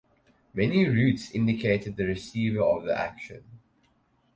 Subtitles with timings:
[0.55, 3.43] Many roots indicate the receiver of the action.